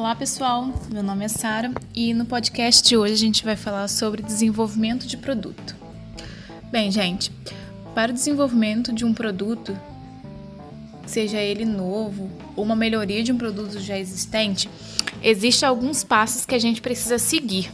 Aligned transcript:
Olá 0.00 0.14
pessoal, 0.14 0.72
meu 0.90 1.02
nome 1.02 1.26
é 1.26 1.28
Sara 1.28 1.70
e 1.94 2.14
no 2.14 2.24
podcast 2.24 2.88
de 2.88 2.96
hoje 2.96 3.12
a 3.12 3.18
gente 3.18 3.44
vai 3.44 3.54
falar 3.54 3.86
sobre 3.86 4.22
desenvolvimento 4.22 5.06
de 5.06 5.14
produto. 5.14 5.76
Bem, 6.70 6.90
gente, 6.90 7.30
para 7.94 8.10
o 8.10 8.14
desenvolvimento 8.14 8.94
de 8.94 9.04
um 9.04 9.12
produto, 9.12 9.78
seja 11.04 11.36
ele 11.36 11.66
novo 11.66 12.30
ou 12.56 12.64
uma 12.64 12.74
melhoria 12.74 13.22
de 13.22 13.30
um 13.30 13.36
produto 13.36 13.78
já 13.78 13.98
existente, 13.98 14.70
existem 15.22 15.68
alguns 15.68 16.02
passos 16.02 16.46
que 16.46 16.54
a 16.54 16.58
gente 16.58 16.80
precisa 16.80 17.18
seguir. 17.18 17.70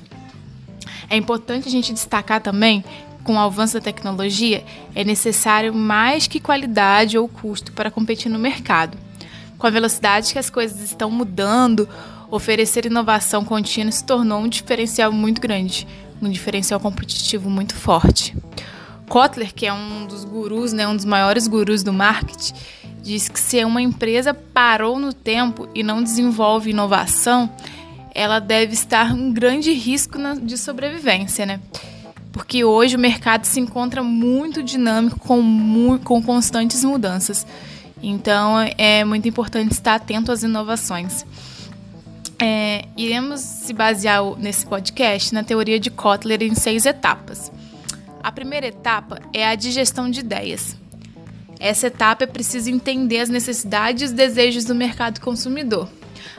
É 1.08 1.16
importante 1.16 1.68
a 1.68 1.70
gente 1.70 1.92
destacar 1.92 2.40
também 2.40 2.84
com 3.22 3.36
o 3.36 3.38
avanço 3.38 3.74
da 3.74 3.80
tecnologia, 3.80 4.64
é 4.96 5.04
necessário 5.04 5.72
mais 5.72 6.26
que 6.26 6.40
qualidade 6.40 7.16
ou 7.16 7.28
custo 7.28 7.70
para 7.70 7.88
competir 7.88 8.28
no 8.28 8.38
mercado. 8.38 8.98
Com 9.56 9.66
a 9.68 9.70
velocidade 9.70 10.32
que 10.32 10.38
as 10.38 10.50
coisas 10.50 10.82
estão 10.82 11.10
mudando, 11.10 11.88
oferecer 12.30 12.86
inovação 12.86 13.44
contínua 13.44 13.92
se 13.92 14.04
tornou 14.04 14.40
um 14.40 14.48
diferencial 14.48 15.12
muito 15.12 15.40
grande, 15.40 15.86
um 16.20 16.30
diferencial 16.30 16.80
competitivo 16.80 17.48
muito 17.50 17.74
forte. 17.74 18.34
Kotler, 19.08 19.54
que 19.54 19.66
é 19.66 19.72
um 19.72 20.06
dos 20.06 20.24
gurus, 20.24 20.72
né, 20.72 20.86
um 20.86 20.96
dos 20.96 21.04
maiores 21.04 21.46
gurus 21.46 21.82
do 21.82 21.92
marketing, 21.92 22.54
diz 23.02 23.28
que 23.28 23.38
se 23.38 23.64
uma 23.64 23.80
empresa 23.80 24.34
parou 24.34 24.98
no 24.98 25.12
tempo 25.12 25.68
e 25.74 25.82
não 25.82 26.02
desenvolve 26.02 26.70
inovação, 26.70 27.48
ela 28.12 28.40
deve 28.40 28.72
estar 28.72 29.16
em 29.16 29.32
grande 29.32 29.72
risco 29.72 30.18
de 30.42 30.58
sobrevivência, 30.58 31.46
né? 31.46 31.60
Porque 32.32 32.64
hoje 32.64 32.96
o 32.96 32.98
mercado 32.98 33.44
se 33.44 33.60
encontra 33.60 34.02
muito 34.02 34.62
dinâmico, 34.62 35.20
com, 35.20 35.98
com 36.02 36.22
constantes 36.22 36.82
mudanças. 36.82 37.46
Então 38.02 38.56
é 38.76 39.04
muito 39.04 39.28
importante 39.28 39.72
estar 39.72 39.94
atento 39.94 40.32
às 40.32 40.42
inovações. 40.42 41.24
É, 42.38 42.84
iremos 42.96 43.40
se 43.40 43.72
basear 43.72 44.22
nesse 44.36 44.66
podcast 44.66 45.32
na 45.32 45.42
teoria 45.42 45.80
de 45.80 45.90
Kotler 45.90 46.42
em 46.42 46.54
seis 46.54 46.84
etapas. 46.84 47.50
A 48.22 48.30
primeira 48.30 48.66
etapa 48.66 49.20
é 49.32 49.46
a 49.46 49.54
digestão 49.54 50.10
de 50.10 50.20
ideias. 50.20 50.76
Essa 51.58 51.86
etapa 51.86 52.24
é 52.24 52.26
preciso 52.26 52.70
entender 52.70 53.20
as 53.20 53.30
necessidades 53.30 54.02
e 54.02 54.04
os 54.06 54.12
desejos 54.12 54.64
do 54.64 54.74
mercado 54.74 55.20
consumidor. 55.20 55.88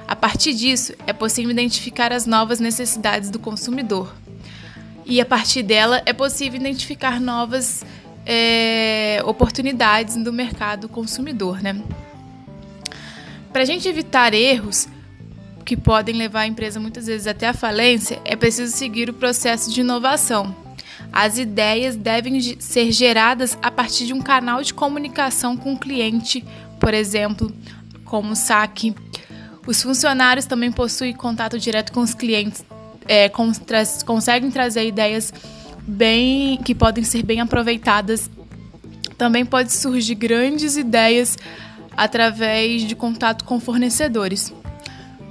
A 0.07 0.15
partir 0.15 0.53
disso, 0.53 0.93
é 1.07 1.13
possível 1.13 1.51
identificar 1.51 2.13
as 2.13 2.25
novas 2.25 2.59
necessidades 2.59 3.29
do 3.29 3.39
consumidor. 3.39 4.13
E 5.05 5.19
a 5.19 5.25
partir 5.25 5.63
dela, 5.63 6.01
é 6.05 6.13
possível 6.13 6.59
identificar 6.59 7.19
novas 7.19 7.83
é, 8.25 9.21
oportunidades 9.25 10.15
do 10.17 10.31
mercado 10.31 10.87
consumidor, 10.87 11.61
né? 11.61 11.81
Para 13.51 13.63
a 13.63 13.65
gente 13.65 13.87
evitar 13.87 14.33
erros 14.33 14.87
que 15.67 15.75
podem 15.75 16.15
levar 16.15 16.41
a 16.41 16.47
empresa 16.47 16.79
muitas 16.79 17.07
vezes 17.07 17.27
até 17.27 17.45
a 17.49 17.53
falência, 17.53 18.21
é 18.23 18.37
preciso 18.37 18.73
seguir 18.73 19.09
o 19.09 19.13
processo 19.13 19.69
de 19.69 19.81
inovação. 19.81 20.55
As 21.11 21.37
ideias 21.37 21.93
devem 21.97 22.39
ser 22.57 22.89
geradas 22.93 23.57
a 23.61 23.69
partir 23.69 24.05
de 24.05 24.13
um 24.13 24.21
canal 24.21 24.63
de 24.63 24.73
comunicação 24.73 25.57
com 25.57 25.73
o 25.73 25.77
cliente, 25.77 26.41
por 26.79 26.93
exemplo, 26.93 27.51
como 28.05 28.31
o 28.31 28.35
saque. 28.35 28.95
Os 29.67 29.83
funcionários 29.83 30.45
também 30.45 30.71
possuem 30.71 31.13
contato 31.13 31.59
direto 31.59 31.91
com 31.91 31.99
os 31.99 32.13
clientes, 32.13 32.63
é, 33.05 33.29
conseguem 34.05 34.49
trazer 34.49 34.87
ideias 34.87 35.33
bem 35.85 36.55
que 36.63 36.73
podem 36.73 37.03
ser 37.03 37.23
bem 37.23 37.41
aproveitadas. 37.41 38.31
Também 39.17 39.45
pode 39.45 39.73
surgir 39.73 40.15
grandes 40.15 40.77
ideias 40.77 41.37
através 41.97 42.83
de 42.83 42.95
contato 42.95 43.43
com 43.43 43.59
fornecedores. 43.59 44.53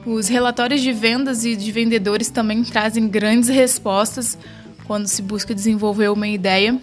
Os 0.07 0.29
relatórios 0.29 0.83
de 0.83 0.93
vendas 0.93 1.45
e 1.45 1.57
de 1.57 1.73
vendedores 1.73 2.31
também 2.31 2.63
trazem 2.63 3.09
grandes 3.09 3.49
respostas 3.49 4.39
quando 4.87 5.09
se 5.09 5.21
busca 5.21 5.53
desenvolver 5.53 6.13
uma 6.13 6.29
ideia. 6.29 6.81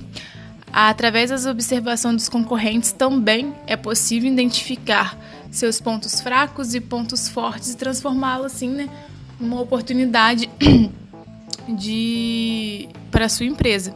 Através 0.74 1.30
das 1.30 1.46
observações 1.46 2.16
dos 2.18 2.28
concorrentes 2.28 2.92
também 2.92 3.54
é 3.66 3.78
possível 3.78 4.30
identificar 4.30 5.18
seus 5.50 5.80
pontos 5.80 6.20
fracos 6.20 6.76
e 6.76 6.82
pontos 6.82 7.30
fortes 7.30 7.74
e 7.74 7.78
transformá-lo 7.78 8.44
assim, 8.44 8.68
né, 8.68 8.90
numa 9.40 9.62
oportunidade 9.62 10.50
de 11.70 12.90
para 13.10 13.30
sua 13.30 13.46
empresa. 13.46 13.96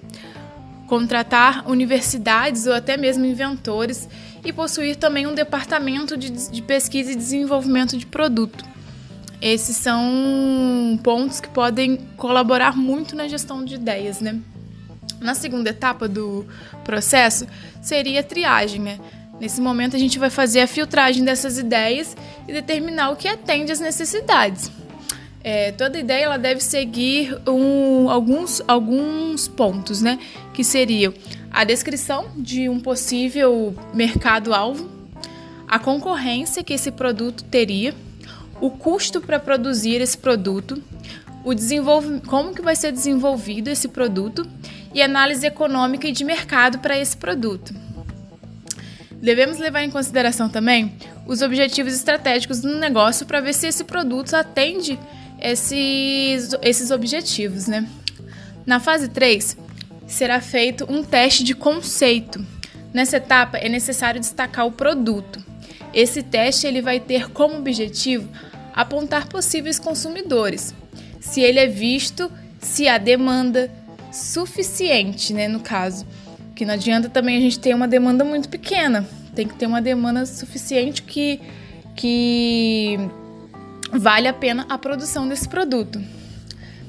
Contratar 0.88 1.70
universidades 1.70 2.66
ou 2.66 2.74
até 2.74 2.96
mesmo 2.96 3.26
inventores 3.26 4.08
e 4.46 4.54
possuir 4.54 4.96
também 4.96 5.28
um 5.28 5.36
departamento 5.36 6.16
de, 6.16 6.30
de 6.30 6.62
pesquisa 6.62 7.12
e 7.12 7.16
desenvolvimento 7.16 7.98
de 7.98 8.06
produto. 8.06 8.77
Esses 9.42 9.78
são 9.78 11.00
pontos 11.04 11.40
que 11.40 11.50
podem 11.50 11.98
colaborar 12.18 12.76
muito 12.76 13.16
na 13.16 13.28
gestão 13.28 13.64
de 13.64 13.76
ideias, 13.76 14.20
né? 14.20 14.40
Na 15.20 15.36
segunda 15.36 15.70
etapa 15.70 16.08
do 16.08 16.46
processo 16.84 17.48
seria 17.82 18.22
a 18.22 18.24
triagem, 18.24 18.82
né? 18.82 19.00
Nesse 19.40 19.62
momento 19.62 19.96
a 19.96 20.00
gente 20.00 20.18
vai 20.18 20.30
fazer 20.30 20.62
a 20.62 20.68
filtragem 20.68 21.24
dessas 21.24 21.60
ideias 21.60 22.18
e 22.48 22.54
determinar 22.54 23.12
o 23.12 23.16
que 23.16 23.28
atende 23.28 23.72
às 23.72 23.80
necessidades. 23.80 24.72
É, 25.44 25.72
toda 25.72 26.00
ideia 26.00 26.26
ela 26.26 26.38
deve 26.38 26.62
seguir 26.62 27.38
um, 27.48 28.10
alguns, 28.10 28.62
alguns 28.68 29.48
pontos, 29.48 30.02
né? 30.02 30.20
Que 30.54 30.64
seriam 30.64 31.14
a 31.52 31.64
descrição 31.64 32.28
de 32.36 32.68
um 32.68 32.80
possível 32.80 33.76
mercado-alvo, 33.94 34.90
a 35.68 35.78
concorrência 35.78 36.64
que 36.64 36.74
esse 36.74 36.92
produto 36.92 37.44
teria, 37.44 37.94
o 38.60 38.70
custo 38.70 39.22
para 39.22 39.40
produzir 39.40 40.02
esse 40.02 40.18
produto, 40.18 40.82
o 41.44 41.54
como 42.28 42.54
que 42.54 42.62
vai 42.62 42.76
ser 42.76 42.92
desenvolvido 42.92 43.70
esse 43.70 43.88
produto 43.88 44.46
e 44.94 45.02
análise 45.02 45.46
econômica 45.46 46.08
e 46.08 46.12
de 46.12 46.24
mercado 46.24 46.80
para 46.80 46.98
esse 46.98 47.16
produto. 47.16 47.74
Devemos 49.22 49.58
levar 49.58 49.84
em 49.84 49.90
consideração 49.90 50.50
também 50.50 50.94
os 51.26 51.42
objetivos 51.42 51.94
estratégicos 51.94 52.62
do 52.62 52.78
negócio 52.80 53.26
para 53.26 53.42
ver 53.42 53.54
se 53.54 53.68
esse 53.68 53.84
produto 53.84 54.34
atende 54.36 55.00
esses, 55.40 56.56
esses 56.62 56.92
objetivos, 56.92 57.68
né? 57.68 57.88
Na 58.66 58.80
fase 58.80 59.08
3, 59.08 59.58
será 60.08 60.42
feito 60.42 60.86
um 60.90 61.04
teste 61.04 61.44
de 61.44 61.56
conceito. 61.56 62.44
Nessa 62.94 63.18
etapa 63.18 63.58
é 63.58 63.70
necessário 63.70 64.20
destacar 64.20 64.66
o 64.66 64.72
produto. 64.72 65.47
Esse 65.98 66.22
teste 66.22 66.68
ele 66.68 66.80
vai 66.80 67.00
ter 67.00 67.32
como 67.32 67.58
objetivo 67.58 68.30
apontar 68.72 69.28
possíveis 69.28 69.80
consumidores, 69.80 70.76
se 71.20 71.42
ele 71.42 71.58
é 71.58 71.66
visto, 71.66 72.32
se 72.60 72.88
há 72.88 73.00
demanda 73.00 73.72
suficiente, 74.14 75.34
né, 75.34 75.48
no 75.48 75.60
caso, 75.60 76.06
que 76.56 76.64
não 76.64 76.76
adianta 76.76 77.10
também 77.10 77.36
a 77.36 77.42
gente 77.42 77.58
ter 77.58 77.74
uma 77.74 77.88
demanda 77.88 78.24
muito 78.24 78.48
pequena, 78.48 79.10
tem 79.34 79.48
que 79.48 79.56
ter 79.56 79.66
uma 79.66 79.82
demanda 79.82 80.24
suficiente 80.28 81.02
que 81.02 81.42
que 81.96 83.00
vale 83.92 84.28
a 84.28 84.34
pena 84.34 84.68
a 84.70 84.78
produção 84.78 85.28
desse 85.28 85.50
produto. 85.50 86.00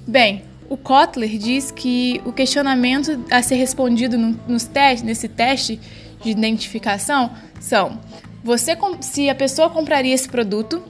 Bem, 0.06 0.44
o 0.69 0.76
Kotler 0.76 1.38
diz 1.38 1.70
que 1.70 2.20
o 2.26 2.32
questionamento 2.32 3.25
a 3.30 3.40
ser 3.42 3.54
respondido 3.54 4.19
no, 4.19 4.38
nos 4.46 4.64
testes, 4.64 5.02
nesse 5.02 5.28
teste 5.28 5.80
de 6.22 6.28
identificação 6.28 7.30
são: 7.58 7.98
você 8.43 8.76
se 9.00 9.28
a 9.28 9.34
pessoa 9.34 9.71
compraria 9.71 10.15
esse 10.15 10.28
produto, 10.28 10.82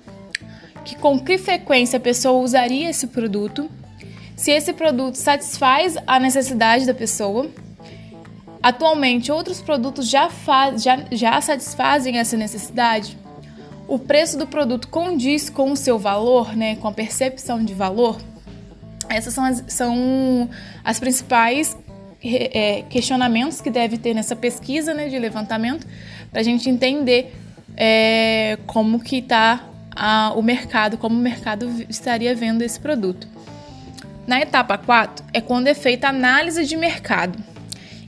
que 0.84 0.96
com 0.96 1.18
que 1.18 1.38
frequência 1.38 1.96
a 1.96 2.00
pessoa 2.00 2.42
usaria 2.42 2.90
esse 2.90 3.06
produto, 3.08 3.70
se 4.36 4.50
esse 4.50 4.72
produto 4.72 5.16
satisfaz 5.16 5.96
a 6.06 6.18
necessidade 6.18 6.86
da 6.86 6.94
pessoa. 6.94 7.50
Atualmente, 8.62 9.30
outros 9.30 9.60
produtos 9.60 10.08
já, 10.08 10.30
faz, 10.30 10.82
já, 10.82 11.04
já 11.10 11.40
satisfazem 11.40 12.18
essa 12.18 12.36
necessidade 12.36 13.16
o 13.88 13.98
preço 13.98 14.36
do 14.36 14.46
produto 14.46 14.86
condiz 14.88 15.48
com 15.48 15.72
o 15.72 15.76
seu 15.76 15.98
valor, 15.98 16.54
né, 16.54 16.76
com 16.76 16.86
a 16.86 16.92
percepção 16.92 17.64
de 17.64 17.72
valor, 17.72 18.20
essas 19.08 19.32
são 19.32 19.44
as, 19.44 19.64
são 19.66 20.50
as 20.84 21.00
principais 21.00 21.74
é, 22.22 22.84
questionamentos 22.88 23.60
que 23.60 23.70
deve 23.70 23.98
ter 23.98 24.14
nessa 24.14 24.34
pesquisa 24.34 24.92
né, 24.92 25.08
de 25.08 25.18
levantamento 25.18 25.86
para 26.30 26.40
a 26.40 26.44
gente 26.44 26.68
entender 26.68 27.34
é, 27.76 28.58
como 28.66 29.00
que 29.00 29.18
está 29.18 29.64
o 30.36 30.42
mercado, 30.42 30.96
como 30.96 31.16
o 31.16 31.20
mercado 31.20 31.68
estaria 31.88 32.32
vendo 32.32 32.62
esse 32.62 32.78
produto. 32.78 33.26
Na 34.28 34.40
etapa 34.40 34.78
4 34.78 35.24
é 35.32 35.40
quando 35.40 35.66
é 35.66 35.74
feita 35.74 36.06
a 36.06 36.10
análise 36.10 36.64
de 36.64 36.76
mercado. 36.76 37.42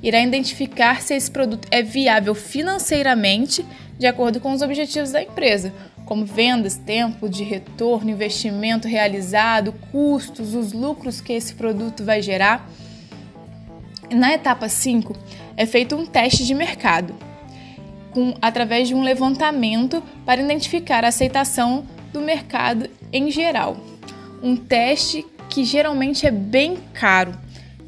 Irá 0.02 0.20
identificar 0.20 1.02
se 1.02 1.14
esse 1.14 1.30
produto 1.30 1.66
é 1.70 1.82
viável 1.82 2.34
financeiramente 2.34 3.64
de 3.98 4.06
acordo 4.06 4.40
com 4.40 4.52
os 4.52 4.62
objetivos 4.62 5.10
da 5.10 5.22
empresa, 5.22 5.74
como 6.06 6.24
vendas, 6.24 6.76
tempo 6.76 7.28
de 7.28 7.44
retorno, 7.44 8.10
investimento 8.10 8.88
realizado, 8.88 9.74
custos, 9.92 10.54
os 10.54 10.72
lucros 10.72 11.20
que 11.20 11.32
esse 11.32 11.54
produto 11.54 12.02
vai 12.02 12.22
gerar. 12.22 12.68
Na 14.10 14.32
etapa 14.32 14.68
5, 14.68 15.14
é 15.56 15.64
feito 15.64 15.94
um 15.94 16.04
teste 16.04 16.44
de 16.44 16.52
mercado, 16.52 17.14
com, 18.10 18.34
através 18.42 18.88
de 18.88 18.94
um 18.94 19.02
levantamento 19.02 20.02
para 20.26 20.40
identificar 20.40 21.04
a 21.04 21.08
aceitação 21.08 21.86
do 22.12 22.20
mercado 22.20 22.90
em 23.12 23.30
geral. 23.30 23.76
Um 24.42 24.56
teste 24.56 25.24
que 25.48 25.64
geralmente 25.64 26.26
é 26.26 26.30
bem 26.30 26.76
caro, 26.92 27.38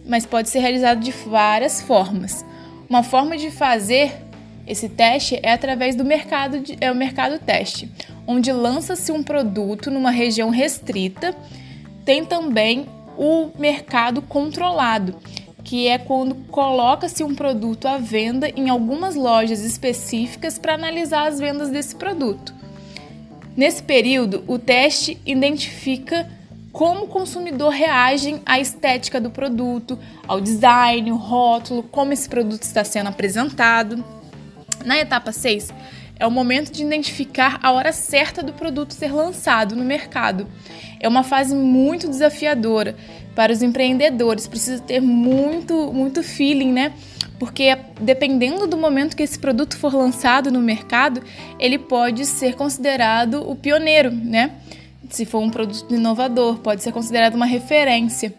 mas 0.07 0.25
pode 0.25 0.49
ser 0.49 0.61
realizado 0.61 1.01
de 1.01 1.11
várias 1.11 1.83
formas. 1.83 2.45
Uma 2.89 3.03
forma 3.03 3.37
de 3.37 3.51
fazer 3.51 4.13
esse 4.65 4.89
teste 4.89 5.41
é 5.43 5.53
através 5.53 5.97
do 5.97 6.05
mercado 6.05 6.61
de, 6.61 6.77
é 6.81 6.91
o 6.91 6.95
mercado 6.95 7.41
teste, 7.41 7.91
onde 8.29 8.53
lança-se 8.53 9.11
um 9.11 9.25
produto 9.25 9.91
numa 9.91 10.13
região 10.13 10.51
restrita. 10.51 11.35
Tem 12.05 12.25
também 12.25 12.87
o 13.19 13.51
mercado 13.59 14.23
controlado, 14.23 15.17
que 15.73 15.89
é 15.89 15.97
quando 15.97 16.35
coloca-se 16.51 17.25
um 17.25 17.35
produto 17.35 17.89
à 17.89 17.97
venda 17.97 18.47
em 18.47 18.69
algumas 18.69 19.15
lojas 19.15 19.65
específicas 19.65 20.59
para 20.59 20.75
analisar 20.75 21.27
as 21.27 21.39
vendas 21.39 21.71
desse 21.71 21.97
produto. 21.97 22.55
Nesse 23.57 23.83
período, 23.83 24.45
o 24.47 24.59
teste 24.59 25.19
identifica 25.25 26.31
como 26.71 27.05
o 27.05 27.09
consumidor 27.09 27.71
reage 27.71 28.39
à 28.45 28.61
estética 28.61 29.19
do 29.19 29.31
produto, 29.31 29.99
ao 30.29 30.43
design, 30.43 31.11
o 31.11 31.17
rótulo, 31.17 31.83
como 31.85 32.13
esse 32.13 32.29
produto 32.29 32.65
está 32.65 32.85
sendo 32.85 33.09
apresentado. 33.09 34.05
Na 34.85 34.99
etapa 34.99 35.33
6, 35.33 35.73
é 36.19 36.27
o 36.27 36.31
momento 36.31 36.71
de 36.71 36.83
identificar 36.83 37.59
a 37.63 37.73
hora 37.73 37.93
certa 37.93 38.43
do 38.43 38.53
produto 38.53 38.93
ser 38.93 39.13
lançado 39.13 39.75
no 39.75 39.85
mercado. 39.85 40.47
É 41.01 41.09
uma 41.09 41.23
fase 41.23 41.55
muito 41.55 42.09
desafiadora 42.09 42.97
para 43.35 43.53
os 43.53 43.63
empreendedores, 43.63 44.47
precisa 44.47 44.83
ter 44.83 45.01
muito, 45.01 45.93
muito 45.93 46.23
feeling, 46.23 46.73
né? 46.73 46.93
Porque 47.39 47.77
dependendo 48.01 48.67
do 48.67 48.77
momento 48.77 49.17
que 49.17 49.23
esse 49.23 49.39
produto 49.39 49.77
for 49.77 49.93
lançado 49.93 50.51
no 50.51 50.61
mercado, 50.61 51.23
ele 51.59 51.79
pode 51.79 52.25
ser 52.25 52.55
considerado 52.55 53.49
o 53.51 53.57
pioneiro, 53.57 54.11
né? 54.13 54.53
Se 55.09 55.25
for 55.25 55.41
um 55.41 55.51
produto 55.51 55.93
inovador, 55.95 56.59
pode 56.59 56.83
ser 56.83 56.93
considerado 56.93 57.35
uma 57.35 57.47
referência. 57.47 58.33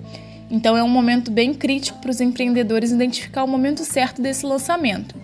Então 0.49 0.77
é 0.77 0.83
um 0.83 0.87
momento 0.87 1.31
bem 1.31 1.53
crítico 1.53 1.99
para 1.99 2.11
os 2.11 2.21
empreendedores 2.21 2.91
identificar 2.91 3.43
o 3.43 3.47
momento 3.47 3.83
certo 3.83 4.21
desse 4.21 4.45
lançamento. 4.45 5.15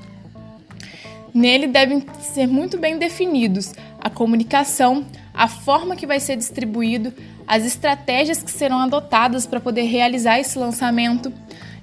Nele 1.33 1.67
devem 1.67 2.03
ser 2.19 2.47
muito 2.47 2.77
bem 2.77 2.97
definidos 2.97 3.73
a 3.99 4.09
comunicação, 4.09 5.05
a 5.33 5.47
forma 5.47 5.95
que 5.95 6.07
vai 6.07 6.19
ser 6.19 6.35
distribuído, 6.35 7.13
as 7.47 7.65
estratégias 7.65 8.41
que 8.41 8.51
serão 8.51 8.79
adotadas 8.79 9.45
para 9.45 9.59
poder 9.59 9.83
realizar 9.83 10.39
esse 10.39 10.57
lançamento. 10.57 11.31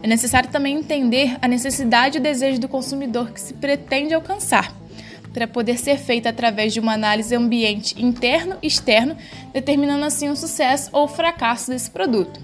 É 0.03 0.07
necessário 0.07 0.51
também 0.51 0.77
entender 0.77 1.37
a 1.41 1.49
necessidade 1.49 2.19
e 2.19 2.21
o 2.21 2.23
desejo 2.23 2.61
do 2.61 2.69
consumidor 2.69 3.31
que 3.31 3.41
se 3.41 3.55
pretende 3.55 4.15
alcançar 4.15 4.75
para 5.33 5.47
poder 5.47 5.79
ser 5.79 5.99
feita 5.99 6.31
através 6.31 6.73
de 6.73 6.81
uma 6.81 6.95
análise 6.95 7.35
ambiente 7.35 8.03
interno 8.03 8.57
e 8.63 8.67
externo, 8.67 9.15
determinando 9.53 10.03
assim 10.07 10.31
o 10.31 10.37
sucesso 10.37 10.89
ou 10.95 11.05
o 11.05 11.09
fracasso 11.09 11.71
desse 11.71 11.91
produto. 11.91 12.41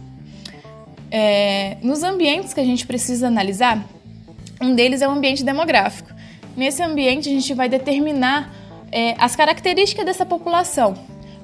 É, 1.10 1.78
nos 1.82 2.02
ambientes 2.02 2.52
que 2.52 2.60
a 2.60 2.64
gente 2.64 2.86
precisa 2.86 3.28
analisar, 3.28 3.82
um 4.60 4.74
deles 4.74 5.00
é 5.00 5.08
o 5.08 5.10
ambiente 5.10 5.42
demográfico. 5.42 6.11
Nesse 6.56 6.82
ambiente, 6.82 7.28
a 7.28 7.32
gente 7.32 7.54
vai 7.54 7.68
determinar 7.68 8.52
é, 8.90 9.14
as 9.18 9.34
características 9.34 10.04
dessa 10.04 10.26
população, 10.26 10.94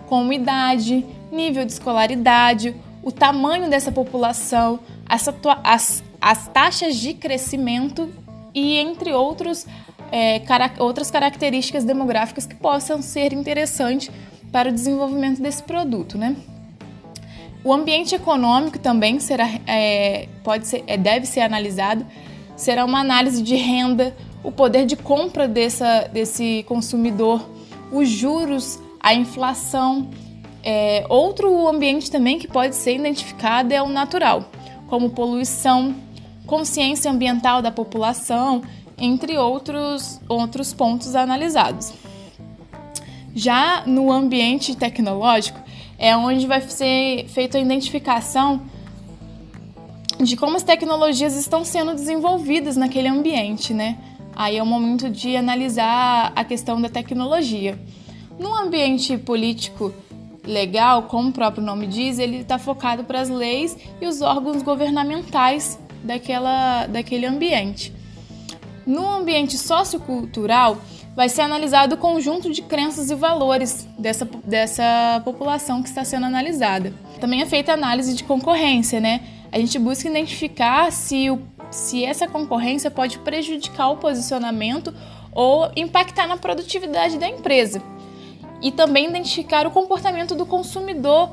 como 0.07 0.33
idade, 0.33 1.05
nível 1.33 1.65
de 1.65 1.73
escolaridade, 1.73 2.75
o 3.03 3.11
tamanho 3.11 3.71
dessa 3.71 3.91
população, 3.91 4.81
as, 5.07 5.29
as, 5.65 6.05
as 6.21 6.49
taxas 6.49 6.97
de 6.97 7.15
crescimento 7.15 8.13
e, 8.55 8.77
entre 8.77 9.13
outros, 9.13 9.67
é, 10.13 10.41
cara, 10.41 10.71
outras 10.79 11.11
características 11.11 11.85
demográficas 11.85 12.47
que 12.47 12.55
possam 12.55 13.01
ser 13.01 13.33
interessantes 13.33 14.11
para 14.53 14.69
o 14.69 14.73
desenvolvimento 14.73 15.41
desse 15.41 15.63
produto, 15.63 16.19
né? 16.19 16.37
O 17.65 17.73
ambiente 17.73 18.15
econômico 18.15 18.79
também 18.79 19.19
será, 19.21 19.49
é, 19.67 20.29
pode 20.45 20.67
ser, 20.67 20.85
é, 20.87 20.97
deve 20.97 21.27
ser 21.27 21.41
analisado. 21.41 22.07
Será 22.57 22.85
uma 22.85 23.01
análise 23.01 23.43
de 23.43 23.57
renda, 23.57 24.17
o 24.43 24.53
poder 24.53 24.87
de 24.87 24.97
compra 24.97 25.49
dessa, 25.49 26.09
desse 26.13 26.65
consumidor, 26.69 27.49
os 27.93 28.09
juros, 28.09 28.79
a 29.01 29.15
inflação. 29.15 30.09
É, 30.63 31.05
outro 31.09 31.69
ambiente 31.69 32.11
também 32.11 32.39
que 32.39 32.47
pode 32.47 32.75
ser 32.75 32.97
identificado 32.97 33.73
é 33.73 33.83
o 33.83 33.89
natural, 33.89 34.51
como 34.89 35.11
poluição, 35.11 35.95
consciência 36.47 37.11
ambiental 37.11 37.63
da 37.63 37.71
população, 37.71 38.63
entre 38.97 39.39
outros, 39.39 40.21
outros 40.29 40.73
pontos 40.73 41.15
analisados. 41.15 41.93
Já 43.35 43.85
no 43.87 44.11
ambiente 44.11 44.77
tecnológico, 44.77 45.61
é 45.99 46.17
onde 46.17 46.47
vai 46.47 46.61
ser 46.63 47.27
feita 47.29 47.59
a 47.59 47.61
identificação 47.61 48.63
de 50.21 50.37
como 50.37 50.57
as 50.57 50.63
tecnologias 50.63 51.37
estão 51.37 51.65
sendo 51.65 51.95
desenvolvidas 51.95 52.77
naquele 52.77 53.09
ambiente, 53.09 53.73
né? 53.73 53.97
Aí 54.39 54.57
é 54.57 54.63
o 54.63 54.67
momento 54.67 55.11
de 55.11 55.37
analisar 55.37 56.33
a 56.37 56.45
questão 56.45 56.81
da 56.81 56.89
tecnologia. 56.89 57.77
No 58.39 58.55
ambiente 58.55 59.19
político 59.19 59.93
legal, 60.45 61.03
como 61.03 61.31
o 61.31 61.33
próprio 61.33 61.61
nome 61.61 61.89
diz, 61.89 62.21
ele 62.21 62.37
está 62.37 62.57
focado 62.57 63.03
para 63.03 63.21
as 63.21 63.29
leis 63.29 63.77
e 64.01 64.07
os 64.07 64.23
órgãos 64.23 64.63
governamentais 64.63 65.77
daquela, 66.05 66.87
daquele 66.87 67.27
ambiente. 67.27 67.93
No 68.87 69.11
ambiente 69.11 69.59
sociocultural, 69.59 70.79
vai 71.17 71.29
ser 71.29 71.41
analisado 71.41 71.97
o 71.97 71.99
conjunto 71.99 72.49
de 72.49 72.63
crenças 72.63 73.11
e 73.11 73.17
valores 73.17 73.89
dessa, 73.99 74.25
dessa 74.45 75.21
população 75.25 75.83
que 75.83 75.89
está 75.89 76.05
sendo 76.05 76.27
analisada. 76.27 76.95
Também 77.21 77.43
é 77.43 77.47
feita 77.47 77.73
análise 77.73 78.15
de 78.15 78.23
concorrência, 78.23 79.01
né? 79.01 79.21
A 79.51 79.59
gente 79.59 79.81
busca 79.81 80.09
identificar 80.09 80.93
se, 80.93 81.29
o, 81.29 81.41
se 81.71 82.05
essa 82.05 82.27
concorrência 82.27 82.91
pode 82.91 83.19
prejudicar 83.19 83.91
o 83.91 83.97
posicionamento 83.97 84.95
ou 85.33 85.71
impactar 85.77 86.27
na 86.27 86.37
produtividade 86.37 87.19
da 87.19 87.29
empresa. 87.29 87.83
E 88.61 88.73
também 88.73 89.09
identificar 89.09 89.67
o 89.67 89.71
comportamento 89.71 90.35
do 90.35 90.45
consumidor 90.45 91.31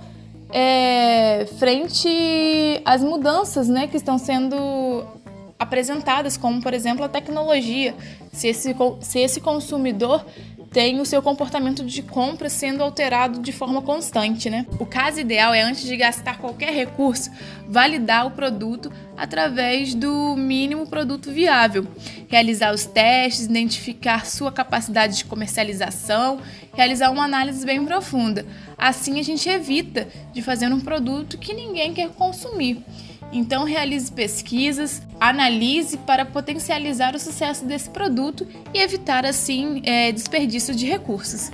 é, 0.52 1.48
frente 1.58 2.82
às 2.86 3.04
mudanças 3.04 3.68
né, 3.68 3.88
que 3.88 3.98
estão 3.98 4.18
sendo 4.18 4.56
apresentadas, 5.58 6.38
como 6.38 6.62
por 6.62 6.74
exemplo 6.74 7.04
a 7.04 7.10
tecnologia, 7.10 7.96
se 8.32 8.48
esse, 8.48 8.76
se 9.02 9.20
esse 9.20 9.42
consumidor 9.42 10.24
tem 10.75 11.00
o 11.00 11.06
seu 11.06 11.22
comportamento 11.22 11.86
de 11.86 12.01
compra 12.01 12.50
sendo 12.50 12.84
alterado 12.84 13.39
de 13.39 13.53
forma 13.53 13.82
constante, 13.82 14.50
né? 14.50 14.65
O 14.77 14.86
caso 14.86 15.22
ideal 15.22 15.53
é 15.53 15.62
antes 15.62 15.84
de 15.84 15.96
gastar 15.96 16.38
qualquer 16.38 16.74
recurso, 16.74 17.32
validar 17.65 18.27
o 18.27 18.32
produto 18.32 18.91
através 19.15 19.96
do 19.96 20.36
mínimo 20.36 20.86
produto 20.86 21.32
viável, 21.32 21.88
realizar 22.27 22.74
os 22.74 22.84
testes, 22.84 23.46
identificar 23.46 24.25
sua 24.25 24.51
capacidade 24.51 25.15
de 25.15 25.24
comercialização, 25.24 26.41
realizar 26.74 27.10
uma 27.10 27.24
análise 27.24 27.65
bem 27.65 27.86
profunda. 27.86 28.46
Assim 28.77 29.17
a 29.17 29.24
gente 29.24 29.48
evita 29.48 30.10
de 30.34 30.41
fazer 30.41 30.67
um 30.67 30.82
produto 30.82 31.38
que 31.38 31.53
ninguém 31.53 31.94
quer 31.94 32.10
consumir. 32.10 32.84
Então, 33.32 33.63
realize 33.63 34.12
pesquisas, 34.12 35.01
analise 35.19 35.98
para 35.98 36.25
potencializar 36.25 37.15
o 37.15 37.19
sucesso 37.19 37.65
desse 37.65 37.89
produto 37.89 38.48
e 38.74 38.79
evitar, 38.79 39.25
assim, 39.25 39.81
é, 39.84 40.12
desperdício 40.12 40.75
de 40.75 40.86
recursos. 40.86 41.51